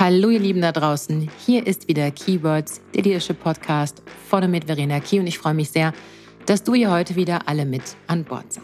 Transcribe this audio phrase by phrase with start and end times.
[0.00, 5.00] Hallo ihr Lieben da draußen, hier ist wieder Keywords, der Leadership Podcast von mit Verena
[5.00, 5.92] Key und ich freue mich sehr,
[6.46, 8.62] dass du hier heute wieder alle mit an Bord seid.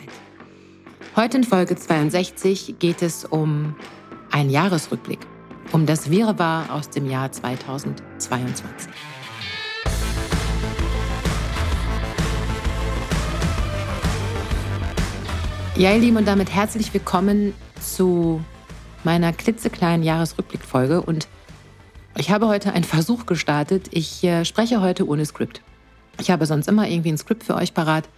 [1.17, 3.75] Heute in Folge 62 geht es um
[4.31, 5.19] einen Jahresrückblick,
[5.73, 8.93] um das Wirrwarr aus dem Jahr 2022.
[15.75, 18.41] Ja, ihr Lieben, und damit herzlich willkommen zu
[19.05, 21.29] meiner klitzekleinen Jahresrückblickfolge und
[22.17, 23.89] ich habe heute einen Versuch gestartet.
[23.91, 25.63] Ich äh, spreche heute ohne Skript.
[26.21, 28.09] Ich habe sonst immer irgendwie ein Skript für euch parat,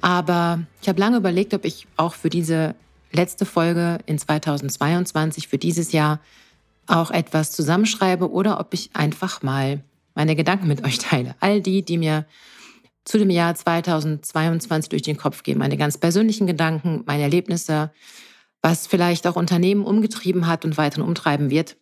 [0.00, 2.74] aber ich habe lange überlegt, ob ich auch für diese
[3.12, 6.20] letzte Folge in 2022, für dieses Jahr,
[6.88, 11.36] auch etwas zusammenschreibe oder ob ich einfach mal meine Gedanken mit euch teile.
[11.38, 12.26] All die, die mir
[13.04, 17.92] zu dem Jahr 2022 durch den Kopf gehen, meine ganz persönlichen Gedanken, meine Erlebnisse,
[18.62, 21.76] was vielleicht auch Unternehmen umgetrieben hat und weiterhin umtreiben wird.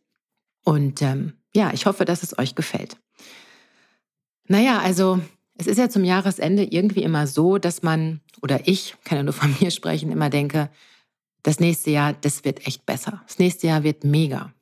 [0.65, 2.97] Und ähm, ja, ich hoffe, dass es euch gefällt.
[4.47, 5.21] Naja, also
[5.57, 9.33] es ist ja zum Jahresende irgendwie immer so, dass man, oder ich, kann ja nur
[9.33, 10.71] von mir sprechen, immer denke,
[11.43, 13.23] das nächste Jahr, das wird echt besser.
[13.27, 14.53] Das nächste Jahr wird mega.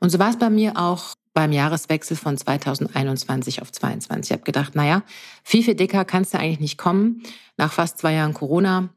[0.00, 4.30] Und so war es bei mir auch beim Jahreswechsel von 2021 auf 2022.
[4.30, 5.02] Ich habe gedacht, naja,
[5.44, 7.22] viel, viel dicker kannst du eigentlich nicht kommen.
[7.56, 8.88] Nach fast zwei Jahren Corona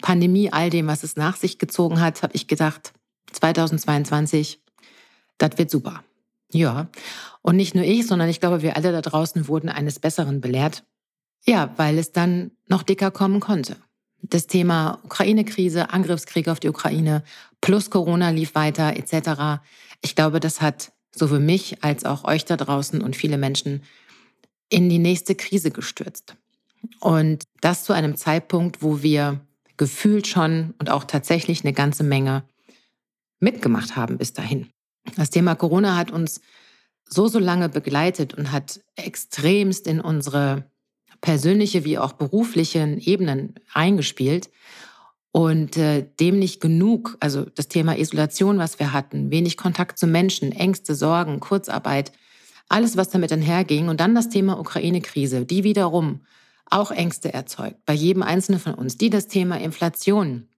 [0.00, 2.92] Pandemie, all dem, was es nach sich gezogen hat, habe ich gedacht,
[3.32, 4.61] 2022,
[5.42, 6.02] das wird super.
[6.52, 6.88] Ja,
[7.40, 10.84] und nicht nur ich, sondern ich glaube, wir alle da draußen wurden eines Besseren belehrt.
[11.44, 13.76] Ja, weil es dann noch dicker kommen konnte.
[14.20, 17.24] Das Thema Ukraine-Krise, Angriffskrieg auf die Ukraine
[17.60, 19.60] plus Corona lief weiter etc.
[20.02, 23.82] Ich glaube, das hat sowohl mich als auch euch da draußen und viele Menschen
[24.68, 26.36] in die nächste Krise gestürzt.
[27.00, 29.40] Und das zu einem Zeitpunkt, wo wir
[29.76, 32.44] gefühlt schon und auch tatsächlich eine ganze Menge
[33.40, 34.68] mitgemacht haben bis dahin.
[35.16, 36.40] Das Thema Corona hat uns
[37.08, 40.64] so, so lange begleitet und hat extremst in unsere
[41.20, 44.50] persönliche wie auch beruflichen Ebenen eingespielt.
[45.34, 50.06] Und äh, dem nicht genug, also das Thema Isolation, was wir hatten, wenig Kontakt zu
[50.06, 52.12] Menschen, Ängste, Sorgen, Kurzarbeit,
[52.68, 53.88] alles, was damit einherging.
[53.88, 56.20] Und dann das Thema Ukraine-Krise, die wiederum
[56.66, 60.48] auch Ängste erzeugt bei jedem Einzelnen von uns, die das Thema Inflation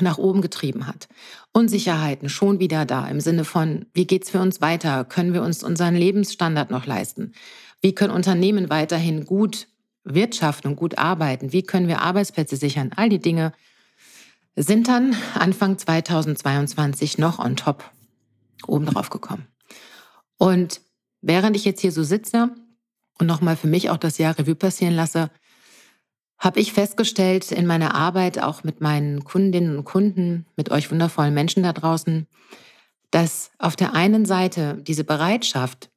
[0.00, 1.08] nach oben getrieben hat.
[1.52, 5.04] Unsicherheiten schon wieder da im Sinne von, wie geht's für uns weiter?
[5.04, 7.32] Können wir uns unseren Lebensstandard noch leisten?
[7.80, 9.68] Wie können Unternehmen weiterhin gut
[10.04, 11.52] wirtschaften und gut arbeiten?
[11.52, 12.90] Wie können wir Arbeitsplätze sichern?
[12.94, 13.52] All die Dinge
[14.56, 17.90] sind dann Anfang 2022 noch on top
[18.66, 19.46] oben drauf gekommen.
[20.36, 20.80] Und
[21.20, 22.54] während ich jetzt hier so sitze
[23.18, 25.30] und nochmal für mich auch das Jahr Revue passieren lasse,
[26.40, 31.34] habe ich festgestellt in meiner Arbeit auch mit meinen Kundinnen und Kunden, mit euch wundervollen
[31.34, 32.26] Menschen da draußen,
[33.10, 35.90] dass auf der einen Seite diese Bereitschaft,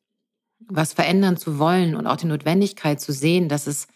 [0.67, 3.87] was verändern zu wollen und auch die Notwendigkeit zu sehen, dass es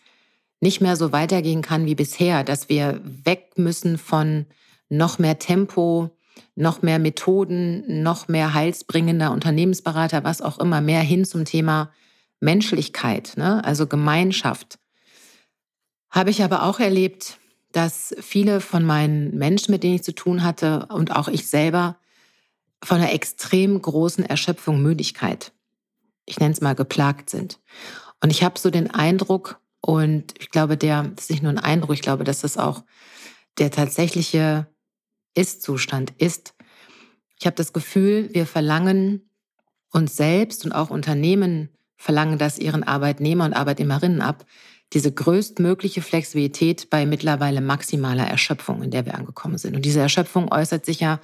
[0.61, 4.45] nicht mehr so weitergehen kann wie bisher, dass wir weg müssen von
[4.89, 6.11] noch mehr Tempo,
[6.55, 11.91] noch mehr Methoden, noch mehr heilsbringender Unternehmensberater, was auch immer, mehr hin zum Thema
[12.39, 13.63] Menschlichkeit, ne?
[13.65, 14.79] also Gemeinschaft
[16.17, 17.37] habe ich aber auch erlebt,
[17.71, 21.97] dass viele von meinen Menschen, mit denen ich zu tun hatte und auch ich selber,
[22.83, 25.51] von einer extrem großen Erschöpfung, Müdigkeit,
[26.25, 27.59] ich nenne es mal, geplagt sind.
[28.21, 31.59] Und ich habe so den Eindruck, und ich glaube, der, das ist nicht nur ein
[31.59, 32.83] Eindruck, ich glaube, dass das auch
[33.59, 34.67] der tatsächliche
[35.35, 36.55] Ist-Zustand ist.
[37.39, 39.29] Ich habe das Gefühl, wir verlangen
[39.91, 44.45] uns selbst und auch Unternehmen verlangen das ihren Arbeitnehmer und Arbeitnehmerinnen ab,
[44.93, 49.75] diese größtmögliche Flexibilität bei mittlerweile maximaler Erschöpfung, in der wir angekommen sind.
[49.75, 51.19] Und diese Erschöpfung äußert sich ja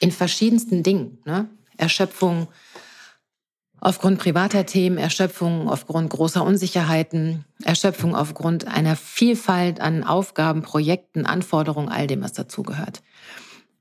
[0.00, 1.18] in verschiedensten Dingen.
[1.24, 1.48] Ne?
[1.76, 2.48] Erschöpfung
[3.80, 11.88] aufgrund privater Themen, Erschöpfung aufgrund großer Unsicherheiten, Erschöpfung aufgrund einer Vielfalt an Aufgaben, Projekten, Anforderungen,
[11.88, 13.02] all dem, was dazugehört.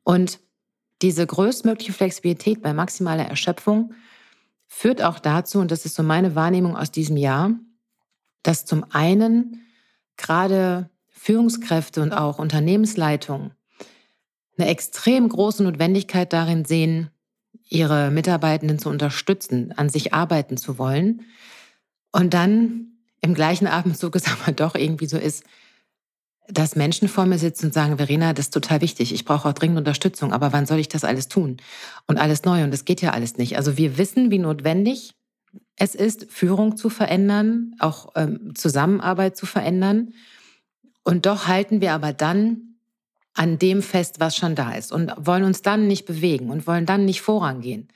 [0.04, 0.40] Und
[1.02, 3.94] diese größtmögliche Flexibilität bei maximaler Erschöpfung
[4.68, 7.52] führt auch dazu, und das ist so meine Wahrnehmung aus diesem Jahr,
[8.44, 9.62] dass zum einen
[10.18, 13.52] gerade Führungskräfte und auch Unternehmensleitungen
[14.58, 17.10] eine extrem große Notwendigkeit darin sehen,
[17.70, 21.22] ihre Mitarbeitenden zu unterstützen, an sich arbeiten zu wollen.
[22.12, 25.44] Und dann im gleichen Atemzug es aber doch irgendwie so ist,
[26.48, 29.54] dass Menschen vor mir sitzen und sagen, Verena, das ist total wichtig, ich brauche auch
[29.54, 31.58] dringend Unterstützung, aber wann soll ich das alles tun?
[32.08, 33.58] Und alles neu und das geht ja alles nicht.
[33.58, 35.14] Also wir wissen, wie notwendig
[35.82, 40.14] es ist, Führung zu verändern, auch ähm, Zusammenarbeit zu verändern.
[41.04, 42.76] Und doch halten wir aber dann
[43.34, 46.86] an dem fest, was schon da ist und wollen uns dann nicht bewegen und wollen
[46.86, 47.88] dann nicht vorangehen.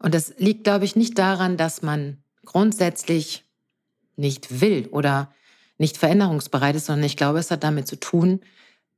[0.00, 3.44] Und das liegt, glaube ich, nicht daran, dass man grundsätzlich
[4.16, 5.32] nicht will oder
[5.76, 8.40] nicht veränderungsbereit ist, sondern ich glaube, es hat damit zu tun,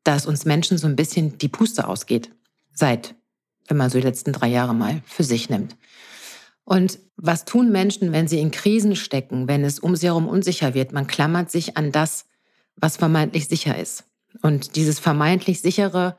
[0.05, 2.31] dass uns Menschen so ein bisschen die Puste ausgeht.
[2.73, 3.15] Seit,
[3.69, 5.77] wenn man so die letzten drei Jahre mal für sich nimmt.
[6.71, 10.73] Und was tun Menschen, wenn sie in Krisen stecken, wenn es um sie herum unsicher
[10.73, 10.93] wird?
[10.93, 12.27] Man klammert sich an das,
[12.77, 14.05] was vermeintlich sicher ist.
[14.41, 16.17] Und dieses vermeintlich sichere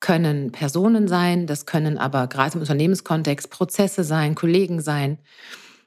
[0.00, 5.18] können Personen sein, das können aber gerade im Unternehmenskontext Prozesse sein, Kollegen sein,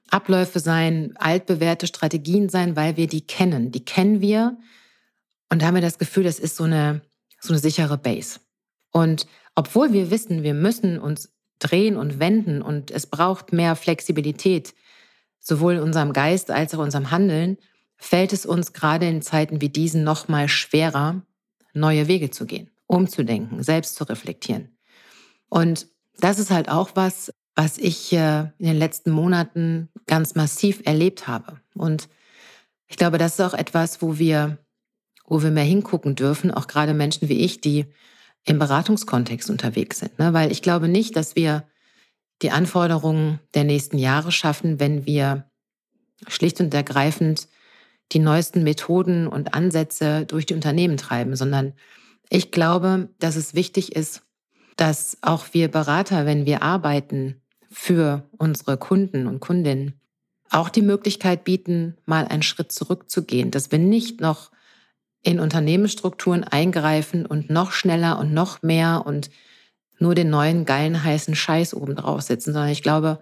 [0.10, 3.74] Abläufe sein, altbewährte Strategien sein, weil wir die kennen.
[3.74, 4.58] Die kennen wir
[5.52, 7.02] und da haben wir das Gefühl, das ist so eine,
[7.42, 8.40] so eine sichere Base.
[8.94, 11.35] Und obwohl wir wissen, wir müssen uns
[11.66, 14.74] drehen und wenden und es braucht mehr Flexibilität,
[15.40, 17.58] sowohl in unserem Geist als auch in unserem Handeln,
[17.98, 21.22] fällt es uns gerade in Zeiten wie diesen noch mal schwerer,
[21.74, 24.78] neue Wege zu gehen, umzudenken, selbst zu reflektieren.
[25.50, 25.88] Und
[26.20, 31.28] das ist halt auch was, was ich äh, in den letzten Monaten ganz massiv erlebt
[31.28, 31.60] habe.
[31.74, 32.10] Und
[32.88, 34.58] ich glaube, das ist auch etwas, wo wir,
[35.26, 37.86] wo wir mehr hingucken dürfen, auch gerade Menschen wie ich, die
[38.46, 40.18] im Beratungskontext unterwegs sind.
[40.20, 40.34] Ne?
[40.34, 41.68] Weil ich glaube nicht, dass wir
[42.42, 45.50] die Anforderungen der nächsten Jahre schaffen, wenn wir
[46.28, 47.48] schlicht und ergreifend
[48.12, 51.74] die neuesten Methoden und Ansätze durch die Unternehmen treiben, sondern
[52.30, 54.22] ich glaube, dass es wichtig ist,
[54.76, 60.00] dass auch wir Berater, wenn wir arbeiten für unsere Kunden und Kundinnen,
[60.50, 64.52] auch die Möglichkeit bieten, mal einen Schritt zurückzugehen, dass wir nicht noch
[65.26, 69.30] in Unternehmensstrukturen eingreifen und noch schneller und noch mehr und
[69.98, 73.20] nur den neuen geilen heißen Scheiß oben drauf setzen, sondern ich glaube,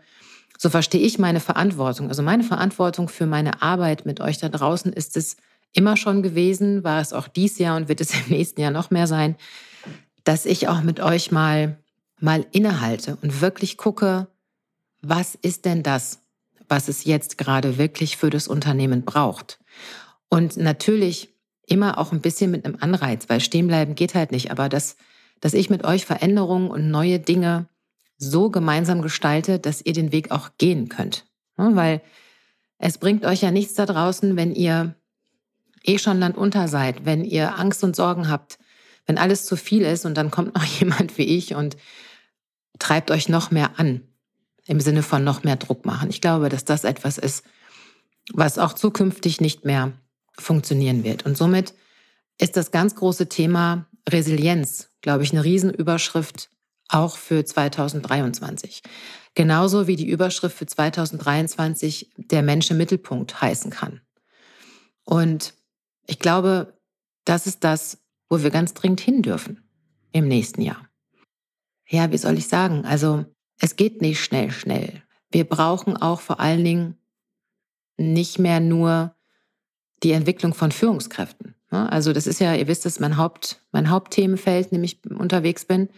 [0.57, 2.09] so verstehe ich meine Verantwortung.
[2.09, 5.37] Also meine Verantwortung für meine Arbeit mit euch da draußen ist es
[5.71, 8.91] immer schon gewesen, war es auch dies Jahr und wird es im nächsten Jahr noch
[8.91, 9.35] mehr sein,
[10.25, 11.77] dass ich auch mit euch mal
[12.19, 14.27] mal innehalte und wirklich gucke,
[15.01, 16.19] was ist denn das,
[16.69, 19.59] was es jetzt gerade wirklich für das Unternehmen braucht?
[20.29, 21.32] Und natürlich
[21.73, 24.95] immer auch ein bisschen mit einem Anreiz, weil stehen bleiben geht halt nicht, aber dass,
[25.41, 27.67] dass ich mit euch Veränderungen und neue Dinge
[28.17, 31.25] so gemeinsam gestalte, dass ihr den Weg auch gehen könnt.
[31.57, 32.01] Weil
[32.77, 34.95] es bringt euch ja nichts da draußen, wenn ihr
[35.83, 38.59] eh schon landunter seid, wenn ihr Angst und Sorgen habt,
[39.07, 41.75] wenn alles zu viel ist und dann kommt noch jemand wie ich und
[42.77, 44.01] treibt euch noch mehr an,
[44.67, 46.09] im Sinne von noch mehr Druck machen.
[46.11, 47.43] Ich glaube, dass das etwas ist,
[48.31, 49.93] was auch zukünftig nicht mehr
[50.37, 51.25] funktionieren wird.
[51.25, 51.73] Und somit
[52.39, 56.49] ist das ganz große Thema Resilienz, glaube ich, eine Riesenüberschrift
[56.89, 58.81] auch für 2023.
[59.35, 64.01] Genauso wie die Überschrift für 2023 der Mensch im Mittelpunkt heißen kann.
[65.05, 65.53] Und
[66.05, 66.77] ich glaube,
[67.25, 69.63] das ist das, wo wir ganz dringend hin dürfen
[70.11, 70.87] im nächsten Jahr.
[71.87, 72.85] Ja, wie soll ich sagen?
[72.85, 73.25] Also
[73.59, 75.01] es geht nicht schnell, schnell.
[75.31, 76.97] Wir brauchen auch vor allen Dingen
[77.97, 79.15] nicht mehr nur
[80.03, 81.55] die Entwicklung von Führungskräften.
[81.69, 85.65] Also das ist ja, ihr wisst, ist mein, Haupt, mein Hauptthemenfeld, in dem ich unterwegs
[85.65, 85.89] bin.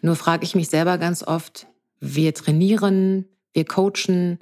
[0.00, 1.66] Nur frage ich mich selber ganz oft,
[1.98, 4.38] wir trainieren, wir coachen,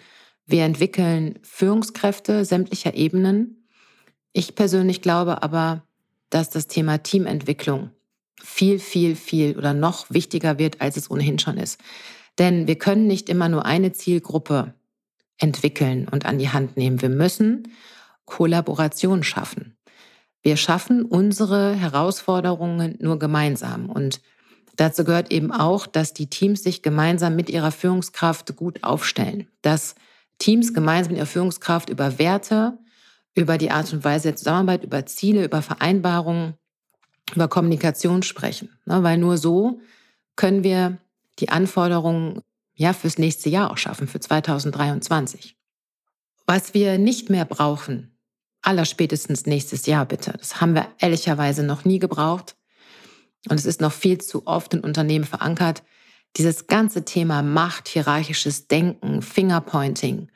[0.46, 3.66] wir entwickeln Führungskräfte sämtlicher Ebenen.
[4.32, 5.82] Ich persönlich glaube aber,
[6.28, 7.90] dass das Thema Teamentwicklung
[8.42, 11.80] viel, viel, viel oder noch wichtiger wird, als es ohnehin schon ist.
[12.38, 14.74] Denn wir können nicht immer nur eine Zielgruppe
[15.38, 17.02] entwickeln und an die Hand nehmen.
[17.02, 17.68] Wir müssen
[18.30, 19.76] Kollaboration schaffen.
[20.40, 23.90] Wir schaffen unsere Herausforderungen nur gemeinsam.
[23.90, 24.20] Und
[24.76, 29.48] dazu gehört eben auch, dass die Teams sich gemeinsam mit ihrer Führungskraft gut aufstellen.
[29.62, 29.96] Dass
[30.38, 32.78] Teams gemeinsam mit ihrer Führungskraft über Werte,
[33.34, 36.54] über die Art und Weise der Zusammenarbeit, über Ziele, über Vereinbarungen,
[37.34, 38.70] über Kommunikation sprechen.
[38.86, 39.80] Ne, weil nur so
[40.36, 40.98] können wir
[41.40, 42.40] die Anforderungen
[42.74, 45.56] ja fürs nächste Jahr auch schaffen, für 2023.
[46.46, 48.09] Was wir nicht mehr brauchen,
[48.62, 50.34] Allerspätestens nächstes Jahr bitte.
[50.38, 52.56] Das haben wir ehrlicherweise noch nie gebraucht.
[53.48, 55.82] Und es ist noch viel zu oft in Unternehmen verankert.
[56.36, 60.28] Dieses ganze Thema Macht, hierarchisches Denken, Fingerpointing,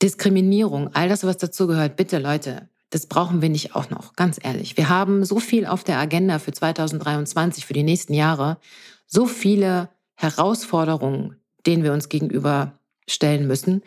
[0.00, 4.38] Diskriminierung, all das, was dazu gehört, bitte Leute, das brauchen wir nicht auch noch, ganz
[4.42, 4.76] ehrlich.
[4.76, 8.58] Wir haben so viel auf der Agenda für 2023, für die nächsten Jahre,
[9.06, 11.36] so viele Herausforderungen,
[11.66, 13.82] denen wir uns gegenüberstellen müssen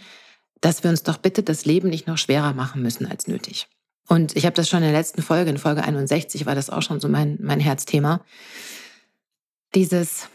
[0.62, 3.68] dass wir uns doch bitte das Leben nicht noch schwerer machen müssen als nötig.
[4.08, 6.82] Und ich habe das schon in der letzten Folge, in Folge 61 war das auch
[6.82, 8.22] schon so mein, mein Herzthema.
[9.74, 10.28] Dieses,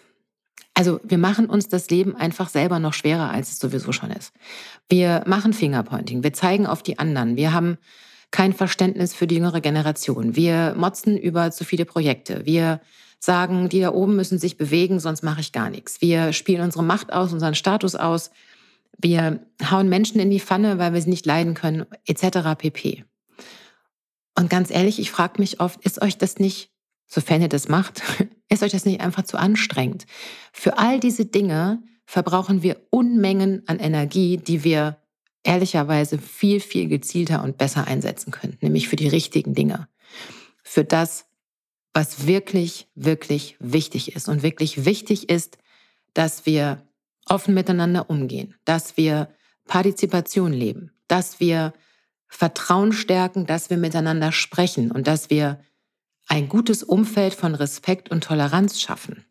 [0.74, 4.32] also wir machen uns das Leben einfach selber noch schwerer, als es sowieso schon ist.
[4.88, 7.78] Wir machen Fingerpointing, wir zeigen auf die anderen, wir haben
[8.30, 12.80] kein Verständnis für die jüngere Generation, wir motzen über zu viele Projekte, wir
[13.18, 16.00] sagen, die da oben müssen sich bewegen, sonst mache ich gar nichts.
[16.00, 18.30] Wir spielen unsere Macht aus, unseren Status aus
[18.98, 22.56] Wir hauen Menschen in die Pfanne, weil wir sie nicht leiden können, etc.
[22.56, 23.04] pp.
[24.38, 26.70] Und ganz ehrlich, ich frage mich oft, ist euch das nicht,
[27.06, 28.02] sofern ihr das macht,
[28.48, 30.06] ist euch das nicht einfach zu anstrengend?
[30.52, 34.98] Für all diese Dinge verbrauchen wir Unmengen an Energie, die wir
[35.42, 39.88] ehrlicherweise viel, viel gezielter und besser einsetzen können, nämlich für die richtigen Dinge.
[40.62, 41.26] Für das,
[41.94, 44.28] was wirklich, wirklich wichtig ist.
[44.28, 45.56] Und wirklich wichtig ist,
[46.12, 46.85] dass wir
[47.26, 49.28] offen miteinander umgehen, dass wir
[49.66, 51.72] Partizipation leben, dass wir
[52.28, 55.60] Vertrauen stärken, dass wir miteinander sprechen und dass wir
[56.28, 59.24] ein gutes Umfeld von Respekt und Toleranz schaffen.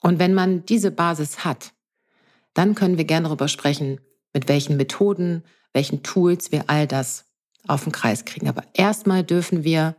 [0.00, 1.72] Und wenn man diese Basis hat,
[2.54, 4.00] dann können wir gerne darüber sprechen,
[4.32, 7.24] mit welchen Methoden, welchen Tools wir all das
[7.66, 8.48] auf den Kreis kriegen.
[8.48, 9.96] Aber erstmal dürfen wir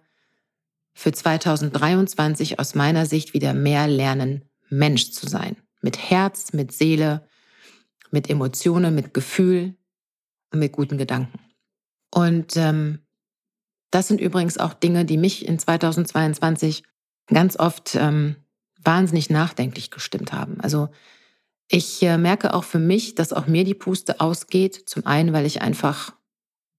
[0.93, 5.57] für 2023 aus meiner Sicht wieder mehr lernen, Mensch zu sein.
[5.87, 7.25] Mit Herz, mit Seele,
[8.11, 9.77] mit Emotionen, mit Gefühl
[10.51, 11.39] und mit guten Gedanken.
[12.13, 12.99] Und ähm,
[13.89, 16.83] das sind übrigens auch Dinge, die mich in 2022
[17.27, 18.35] ganz oft ähm,
[18.83, 20.59] wahnsinnig nachdenklich gestimmt haben.
[20.59, 20.89] Also
[21.69, 24.89] ich äh, merke auch für mich, dass auch mir die Puste ausgeht.
[24.89, 26.13] Zum einen, weil ich einfach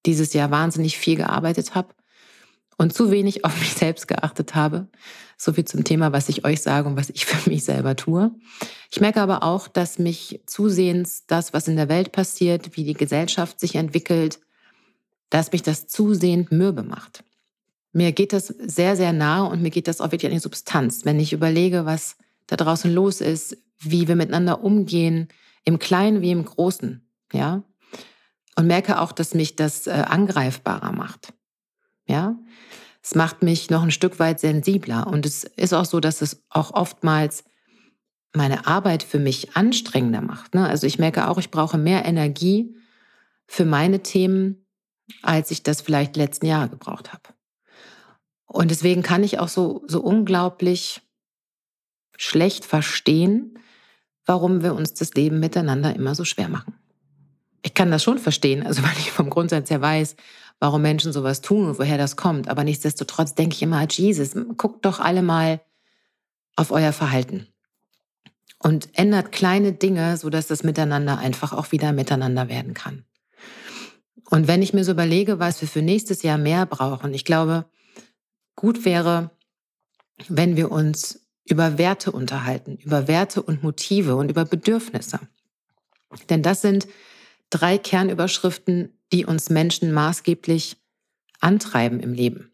[0.05, 1.95] dieses Jahr wahnsinnig viel gearbeitet habe
[2.79, 4.87] und zu wenig auf mich selbst geachtet habe.
[5.37, 8.31] So viel zum Thema, was ich euch sage und was ich für mich selber tue.
[8.91, 12.95] Ich merke aber auch, dass mich zusehends das, was in der Welt passiert, wie die
[12.95, 14.41] Gesellschaft sich entwickelt,
[15.29, 17.23] dass mich das zusehend mürbe macht.
[17.93, 21.05] Mir geht das sehr, sehr nahe und mir geht das auch wirklich an die Substanz.
[21.05, 22.17] Wenn ich überlege, was
[22.47, 25.29] da draußen los ist, wie wir miteinander umgehen,
[25.65, 27.63] im Kleinen wie im Großen, ja.
[28.57, 31.33] Und merke auch, dass mich das äh, angreifbarer macht.
[32.09, 32.37] Ja.
[33.03, 35.07] Es macht mich noch ein Stück weit sensibler.
[35.07, 37.45] Und es ist auch so, dass es auch oftmals
[38.35, 40.55] meine Arbeit für mich anstrengender macht.
[40.55, 40.69] Ne?
[40.69, 42.75] Also ich merke auch, ich brauche mehr Energie
[43.47, 44.67] für meine Themen,
[45.23, 47.23] als ich das vielleicht letzten Jahre gebraucht habe.
[48.47, 51.03] Und deswegen kann ich auch so, so unglaublich
[52.17, 53.59] schlecht verstehen,
[54.27, 56.75] warum wir uns das Leben miteinander immer so schwer machen.
[57.62, 60.17] Ich kann das schon verstehen, also weil ich vom Grundsatz her weiß,
[60.61, 62.49] warum Menschen sowas tun und woher das kommt.
[62.49, 65.61] Aber nichtsdestotrotz denke ich immer, Jesus, guckt doch alle mal
[66.57, 67.47] auf euer Verhalten
[68.59, 73.05] und ändert kleine Dinge, sodass das Miteinander einfach auch wieder miteinander werden kann.
[74.31, 77.65] Und wenn ich mir so überlege, was wir für nächstes Jahr mehr brauchen, ich glaube,
[78.57, 79.31] gut wäre,
[80.29, 85.21] wenn wir uns über Werte unterhalten, über Werte und Motive und über Bedürfnisse.
[86.29, 86.88] Denn das sind
[87.50, 90.76] drei Kernüberschriften, die uns Menschen maßgeblich
[91.40, 92.52] antreiben im Leben.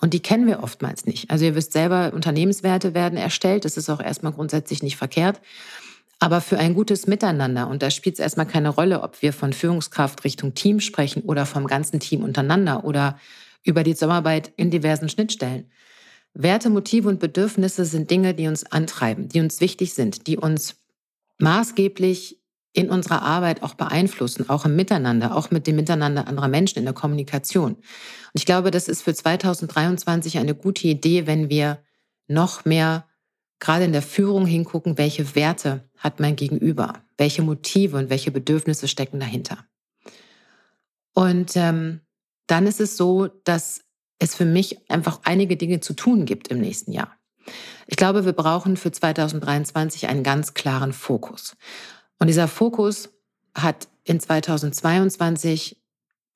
[0.00, 1.30] Und die kennen wir oftmals nicht.
[1.30, 3.64] Also ihr wisst selber, Unternehmenswerte werden erstellt.
[3.64, 5.40] Das ist auch erstmal grundsätzlich nicht verkehrt.
[6.18, 9.52] Aber für ein gutes Miteinander, und da spielt es erstmal keine Rolle, ob wir von
[9.52, 13.18] Führungskraft Richtung Team sprechen oder vom ganzen Team untereinander oder
[13.64, 15.70] über die Zusammenarbeit in diversen Schnittstellen.
[16.34, 20.76] Werte, Motive und Bedürfnisse sind Dinge, die uns antreiben, die uns wichtig sind, die uns
[21.38, 22.41] maßgeblich
[22.72, 26.84] in unserer Arbeit auch beeinflussen, auch im Miteinander, auch mit dem Miteinander anderer Menschen in
[26.84, 27.74] der Kommunikation.
[27.74, 27.82] Und
[28.34, 31.78] ich glaube, das ist für 2023 eine gute Idee, wenn wir
[32.28, 33.06] noch mehr
[33.60, 38.88] gerade in der Führung hingucken, welche Werte hat mein Gegenüber, welche Motive und welche Bedürfnisse
[38.88, 39.58] stecken dahinter.
[41.14, 42.00] Und ähm,
[42.46, 43.82] dann ist es so, dass
[44.18, 47.16] es für mich einfach einige Dinge zu tun gibt im nächsten Jahr.
[47.86, 51.56] Ich glaube, wir brauchen für 2023 einen ganz klaren Fokus.
[52.22, 53.08] Und dieser Fokus
[53.52, 55.76] hat in 2022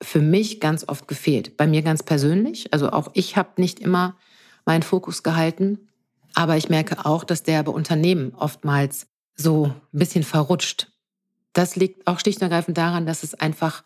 [0.01, 1.55] für mich ganz oft gefehlt.
[1.55, 2.73] Bei mir ganz persönlich.
[2.73, 4.17] Also auch ich habe nicht immer
[4.65, 5.87] meinen Fokus gehalten.
[6.33, 10.91] Aber ich merke auch, dass der bei Unternehmen oftmals so ein bisschen verrutscht.
[11.53, 13.85] Das liegt auch schlicht und ergreifend daran, dass es einfach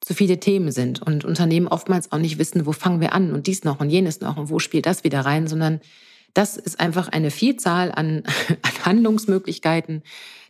[0.00, 3.48] zu viele Themen sind und Unternehmen oftmals auch nicht wissen, wo fangen wir an und
[3.48, 5.80] dies noch und jenes noch und wo spielt das wieder rein, sondern
[6.34, 8.22] das ist einfach eine Vielzahl an,
[8.62, 10.04] an Handlungsmöglichkeiten,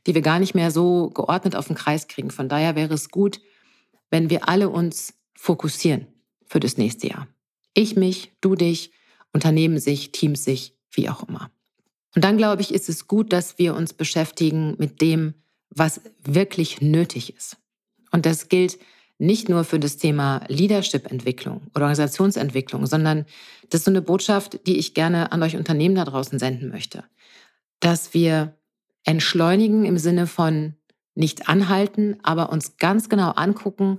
[0.07, 2.31] die wir gar nicht mehr so geordnet auf den Kreis kriegen.
[2.31, 3.41] Von daher wäre es gut,
[4.11, 6.07] wenn wir alle uns fokussieren
[6.47, 7.29] für das nächste Jahr.
[7.75, 8.93] Ich mich, du dich,
[9.33, 11.51] Unternehmen sich, Teams sich, wie auch immer.
[12.15, 15.35] Und dann glaube ich, ist es gut, dass wir uns beschäftigen mit dem,
[15.71, 17.57] was wirklich nötig ist.
[18.11, 18.79] Und das gilt
[19.19, 23.25] nicht nur für das Thema Leadership-Entwicklung oder Organisationsentwicklung, sondern
[23.71, 27.05] das ist so eine Botschaft, die ich gerne an euch Unternehmen da draußen senden möchte.
[27.81, 28.59] Dass wir
[29.05, 30.75] entschleunigen im Sinne von
[31.15, 33.99] nicht anhalten, aber uns ganz genau angucken,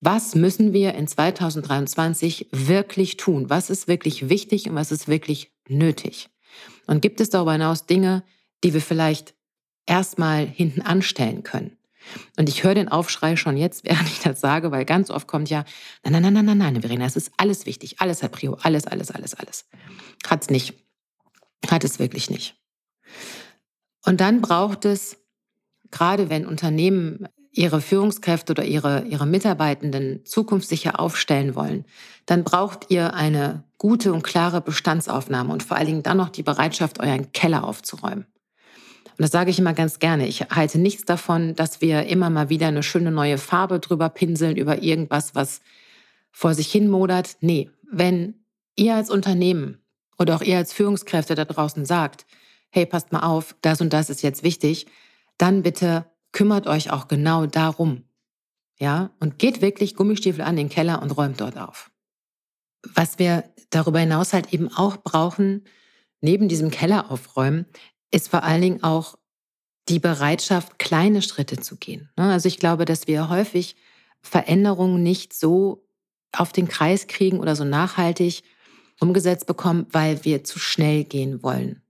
[0.00, 3.50] was müssen wir in 2023 wirklich tun?
[3.50, 6.28] Was ist wirklich wichtig und was ist wirklich nötig?
[6.86, 8.22] Und gibt es darüber hinaus Dinge,
[8.62, 9.34] die wir vielleicht
[9.86, 11.76] erstmal hinten anstellen können?
[12.36, 15.50] Und ich höre den Aufschrei schon jetzt, während ich das sage, weil ganz oft kommt
[15.50, 15.64] ja,
[16.04, 18.86] nein, nein, nein, nein, nein, nein, Verena, es ist alles wichtig, alles hat Prio, alles,
[18.86, 19.66] alles, alles, alles.
[20.26, 20.74] Hat es nicht.
[21.68, 22.54] Hat es wirklich nicht.
[24.06, 25.18] Und dann braucht es,
[25.90, 31.84] gerade wenn Unternehmen ihre Führungskräfte oder ihre, ihre Mitarbeitenden zukunftssicher aufstellen wollen,
[32.24, 36.42] dann braucht ihr eine gute und klare Bestandsaufnahme und vor allen Dingen dann noch die
[36.42, 38.26] Bereitschaft, euren Keller aufzuräumen.
[39.18, 40.26] Und das sage ich immer ganz gerne.
[40.26, 44.56] Ich halte nichts davon, dass wir immer mal wieder eine schöne neue Farbe drüber pinseln
[44.56, 45.62] über irgendwas, was
[46.30, 47.38] vor sich hin modert.
[47.40, 48.34] Nee, wenn
[48.76, 49.78] ihr als Unternehmen
[50.18, 52.26] oder auch ihr als Führungskräfte da draußen sagt,
[52.70, 54.86] hey, passt mal auf, das und das ist jetzt wichtig,
[55.38, 58.04] dann bitte kümmert euch auch genau darum.
[58.78, 61.90] Ja, und geht wirklich Gummistiefel an den Keller und räumt dort auf.
[62.94, 65.64] Was wir darüber hinaus halt eben auch brauchen,
[66.20, 67.66] neben diesem Keller aufräumen,
[68.10, 69.16] ist vor allen Dingen auch
[69.88, 72.10] die Bereitschaft, kleine Schritte zu gehen.
[72.16, 72.30] Ne?
[72.30, 73.76] Also ich glaube, dass wir häufig
[74.20, 75.86] Veränderungen nicht so
[76.32, 78.42] auf den Kreis kriegen oder so nachhaltig
[79.00, 81.82] umgesetzt bekommen, weil wir zu schnell gehen wollen.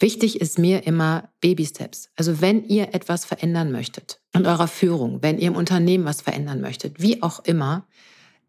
[0.00, 2.08] Wichtig ist mir immer Baby Steps.
[2.16, 6.62] Also wenn ihr etwas verändern möchtet in eurer Führung, wenn ihr im Unternehmen was verändern
[6.62, 7.86] möchtet, wie auch immer,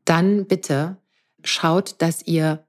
[0.06, 0.98] dann bitte
[1.44, 2.66] schaut, dass ihr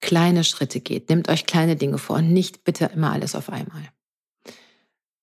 [0.00, 1.08] kleine Schritte geht.
[1.08, 3.88] Nehmt euch kleine Dinge vor und nicht bitte immer alles auf einmal.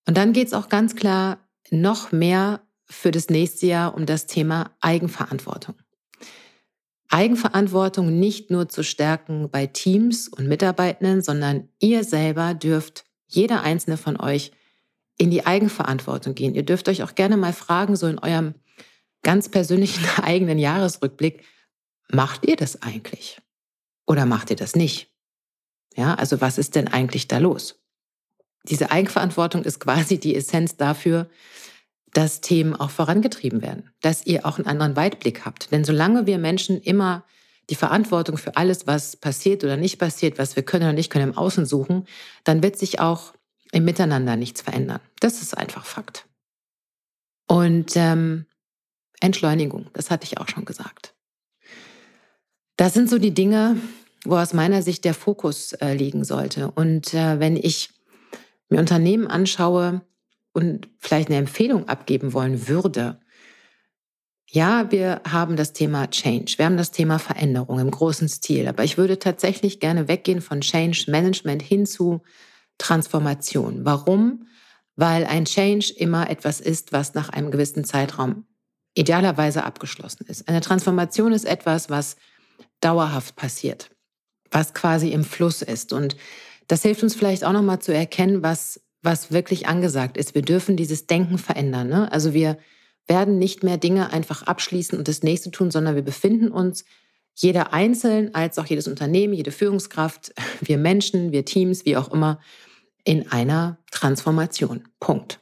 [0.07, 1.37] Und dann geht es auch ganz klar
[1.69, 5.75] noch mehr für das nächste Jahr um das Thema Eigenverantwortung.
[7.11, 13.97] Eigenverantwortung nicht nur zu stärken bei Teams und Mitarbeitenden, sondern ihr selber dürft, jeder einzelne
[13.97, 14.51] von euch,
[15.17, 16.55] in die Eigenverantwortung gehen.
[16.55, 18.55] Ihr dürft euch auch gerne mal fragen, so in eurem
[19.21, 21.43] ganz persönlichen eigenen Jahresrückblick,
[22.09, 23.39] macht ihr das eigentlich?
[24.07, 25.11] Oder macht ihr das nicht?
[25.95, 27.81] Ja, also was ist denn eigentlich da los?
[28.63, 31.29] Diese Eigenverantwortung ist quasi die Essenz dafür,
[32.13, 35.71] dass Themen auch vorangetrieben werden, dass ihr auch einen anderen Weitblick habt.
[35.71, 37.23] Denn solange wir Menschen immer
[37.69, 41.29] die Verantwortung für alles, was passiert oder nicht passiert, was wir können oder nicht können,
[41.29, 42.05] im Außen suchen,
[42.43, 43.33] dann wird sich auch
[43.71, 44.99] im Miteinander nichts verändern.
[45.19, 46.25] Das ist einfach Fakt.
[47.47, 48.45] Und ähm,
[49.21, 51.13] Entschleunigung, das hatte ich auch schon gesagt.
[52.75, 53.77] Das sind so die Dinge,
[54.25, 56.71] wo aus meiner Sicht der Fokus äh, liegen sollte.
[56.71, 57.89] Und äh, wenn ich
[58.69, 60.01] mir Unternehmen anschaue
[60.53, 63.19] und vielleicht eine Empfehlung abgeben wollen würde,
[64.47, 68.83] ja, wir haben das Thema Change, wir haben das Thema Veränderung im großen Stil, aber
[68.83, 72.21] ich würde tatsächlich gerne weggehen von Change Management hin zu
[72.77, 73.85] Transformation.
[73.85, 74.47] Warum?
[74.97, 78.45] Weil ein Change immer etwas ist, was nach einem gewissen Zeitraum
[78.93, 80.49] idealerweise abgeschlossen ist.
[80.49, 82.17] Eine Transformation ist etwas, was
[82.81, 83.89] dauerhaft passiert
[84.51, 85.93] was quasi im Fluss ist.
[85.93, 86.15] Und
[86.67, 90.35] das hilft uns vielleicht auch nochmal zu erkennen, was, was wirklich angesagt ist.
[90.35, 91.89] Wir dürfen dieses Denken verändern.
[91.89, 92.11] Ne?
[92.11, 92.57] Also wir
[93.07, 96.85] werden nicht mehr Dinge einfach abschließen und das nächste tun, sondern wir befinden uns,
[97.33, 102.39] jeder einzeln als auch jedes Unternehmen, jede Führungskraft, wir Menschen, wir Teams, wie auch immer,
[103.03, 104.87] in einer Transformation.
[104.99, 105.39] Punkt.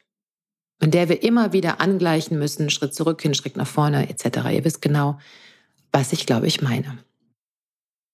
[0.82, 4.38] In der wir immer wieder angleichen müssen, Schritt zurück hin, Schritt nach vorne etc.
[4.54, 5.20] Ihr wisst genau,
[5.92, 7.00] was ich glaube ich meine.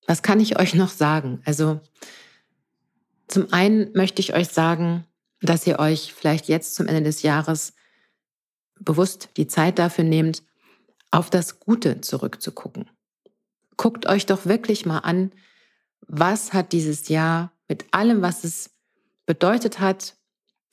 [0.08, 1.42] Was kann ich euch noch sagen?
[1.46, 1.80] Also
[3.28, 5.06] zum einen möchte ich euch sagen,
[5.46, 7.74] dass ihr euch vielleicht jetzt zum Ende des Jahres
[8.80, 10.44] bewusst die Zeit dafür nehmt,
[11.12, 12.90] auf das Gute zurückzugucken.
[13.78, 15.32] Guckt euch doch wirklich mal an,
[16.02, 18.72] was hat dieses Jahr mit allem, was es
[19.26, 20.16] bedeutet hat,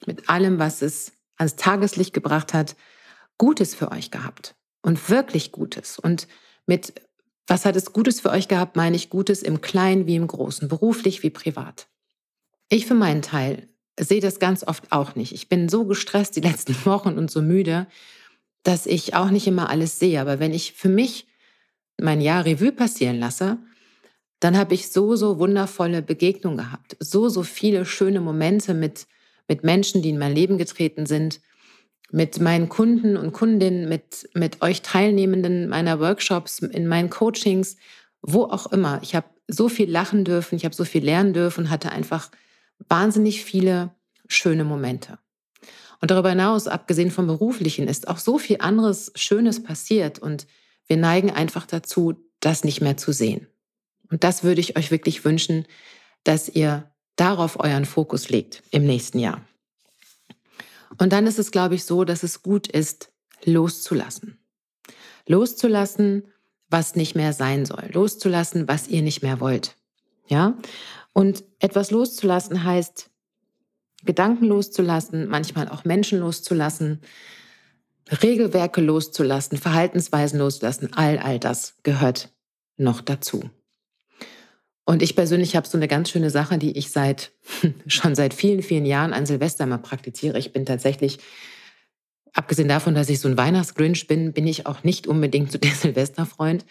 [0.07, 2.77] mit allem, was es ans Tageslicht gebracht hat,
[3.39, 6.29] Gutes für euch gehabt und wirklich Gutes und
[6.67, 6.95] mit
[7.47, 10.69] was hat es Gutes für euch gehabt, meine ich Gutes im Kleinen wie im Großen,
[10.69, 11.89] beruflich wie privat.
[12.69, 15.33] Ich für meinen Teil sehe das ganz oft auch nicht.
[15.33, 17.87] Ich bin so gestresst die letzten Wochen und so müde,
[18.63, 20.21] dass ich auch nicht immer alles sehe.
[20.21, 21.27] Aber wenn ich für mich
[22.01, 23.59] mein Jahr Revue passieren lasse,
[24.41, 26.97] dann habe ich so, so wundervolle Begegnungen gehabt.
[26.99, 29.07] So, so viele schöne Momente mit,
[29.47, 31.41] mit Menschen, die in mein Leben getreten sind
[32.13, 37.77] mit meinen Kunden und Kundinnen, mit, mit euch Teilnehmenden meiner Workshops, in meinen Coachings,
[38.21, 39.01] wo auch immer.
[39.03, 42.31] Ich habe so viel lachen dürfen, ich habe so viel lernen dürfen, hatte einfach
[42.89, 43.95] wahnsinnig viele
[44.29, 45.19] schöne Momente.
[46.01, 50.47] Und darüber hinaus, abgesehen vom beruflichen, ist auch so viel anderes Schönes passiert und
[50.87, 53.47] wir neigen einfach dazu, das nicht mehr zu sehen.
[54.11, 55.65] Und das würde ich euch wirklich wünschen,
[56.25, 59.45] dass ihr darauf euren Fokus legt im nächsten Jahr.
[60.99, 63.11] Und dann ist es, glaube ich, so, dass es gut ist,
[63.45, 64.39] loszulassen.
[65.27, 66.25] Loszulassen,
[66.69, 67.91] was nicht mehr sein soll.
[67.93, 69.77] Loszulassen, was ihr nicht mehr wollt.
[70.33, 70.57] Ja?
[71.13, 73.11] Und etwas loszulassen heißt,
[74.05, 77.03] Gedanken loszulassen, manchmal auch Menschen loszulassen.
[78.11, 82.33] Regelwerke loszulassen, Verhaltensweisen loszulassen, all, all das gehört
[82.79, 83.51] noch dazu.
[84.85, 87.33] Und ich persönlich habe so eine ganz schöne Sache, die ich seit
[87.87, 90.39] schon seit vielen, vielen Jahren an Silvester mal praktiziere.
[90.39, 91.19] Ich bin tatsächlich,
[92.33, 95.71] abgesehen davon, dass ich so ein Weihnachtsgrinch bin, bin ich auch nicht unbedingt so der
[95.75, 96.65] Silvesterfreund.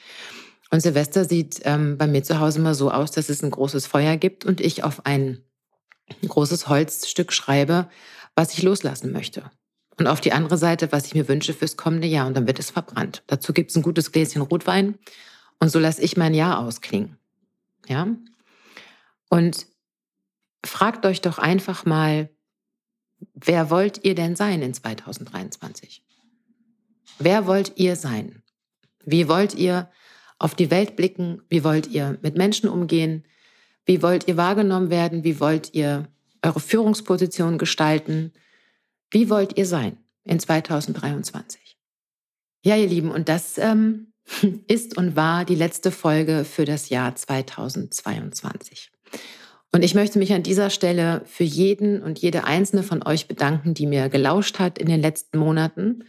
[0.71, 3.87] Und Silvester sieht ähm, bei mir zu Hause immer so aus, dass es ein großes
[3.87, 5.43] Feuer gibt und ich auf ein
[6.25, 7.89] großes Holzstück schreibe,
[8.35, 9.51] was ich loslassen möchte.
[9.97, 12.25] Und auf die andere Seite, was ich mir wünsche fürs kommende Jahr.
[12.25, 13.23] Und dann wird es verbrannt.
[13.27, 14.97] Dazu gibt es ein gutes Gläschen Rotwein.
[15.59, 17.17] Und so lasse ich mein Jahr ausklingen.
[17.87, 18.07] Ja?
[19.29, 19.67] Und
[20.65, 22.29] fragt euch doch einfach mal,
[23.33, 26.03] wer wollt ihr denn sein in 2023?
[27.19, 28.41] Wer wollt ihr sein?
[29.05, 29.91] Wie wollt ihr
[30.41, 31.41] auf die Welt blicken?
[31.49, 33.23] Wie wollt ihr mit Menschen umgehen?
[33.85, 35.23] Wie wollt ihr wahrgenommen werden?
[35.23, 36.07] Wie wollt ihr
[36.41, 38.33] eure Führungsposition gestalten?
[39.11, 41.77] Wie wollt ihr sein in 2023?
[42.63, 44.13] Ja, ihr Lieben, und das ähm,
[44.67, 48.91] ist und war die letzte Folge für das Jahr 2022.
[49.71, 53.73] Und ich möchte mich an dieser Stelle für jeden und jede einzelne von euch bedanken,
[53.73, 56.03] die mir gelauscht hat in den letzten Monaten.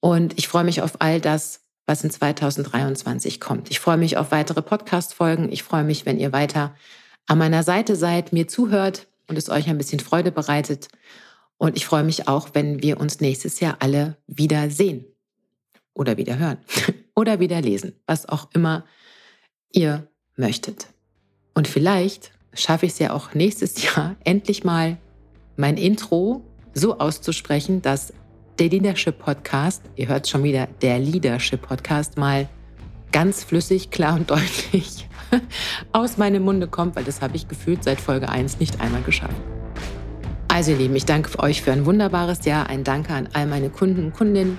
[0.00, 3.70] Und ich freue mich auf all das, was in 2023 kommt.
[3.70, 5.52] Ich freue mich auf weitere Podcast-Folgen.
[5.52, 6.74] Ich freue mich, wenn ihr weiter
[7.26, 10.88] an meiner Seite seid, mir zuhört und es euch ein bisschen Freude bereitet.
[11.56, 15.04] Und ich freue mich auch, wenn wir uns nächstes Jahr alle wieder sehen
[15.94, 16.58] oder wieder hören
[17.14, 18.84] oder wieder lesen, was auch immer
[19.72, 20.88] ihr möchtet.
[21.54, 24.98] Und vielleicht schaffe ich es ja auch nächstes Jahr endlich mal
[25.56, 26.44] mein Intro
[26.74, 28.12] so auszusprechen, dass
[28.58, 32.48] der Leadership Podcast, ihr hört schon wieder, der Leadership Podcast mal
[33.10, 35.08] ganz flüssig, klar und deutlich
[35.92, 39.34] aus meinem Munde kommt, weil das habe ich gefühlt seit Folge 1 nicht einmal geschafft.
[40.48, 42.68] Also ihr Lieben, ich danke euch für ein wunderbares Jahr.
[42.68, 44.58] Ein Danke an all meine Kunden und Kundinnen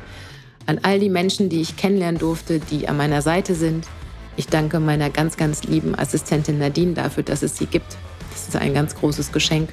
[0.66, 3.88] an all die Menschen, die ich kennenlernen durfte, die an meiner Seite sind.
[4.36, 7.96] Ich danke meiner ganz, ganz lieben Assistentin Nadine dafür, dass es sie gibt.
[8.32, 9.70] Das ist ein ganz großes Geschenk.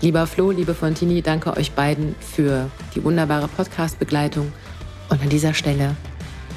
[0.00, 4.52] Lieber Flo, liebe Fontini, danke euch beiden für die wunderbare Podcast-Begleitung.
[5.08, 5.96] Und an dieser Stelle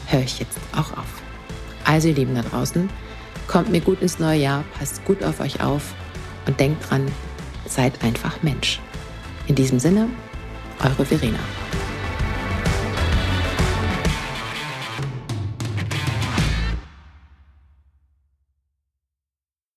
[0.05, 1.21] höre ich jetzt auch auf.
[1.83, 2.87] Also ihr Lieben da draußen,
[3.47, 5.95] kommt mir gut ins neue Jahr, passt gut auf euch auf
[6.45, 7.11] und denkt dran,
[7.65, 8.79] seid einfach Mensch.
[9.47, 10.07] In diesem Sinne,
[10.83, 11.39] eure Verena.